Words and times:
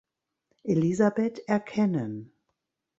Elisabeth 0.63 1.43
erkennen. 1.47 2.33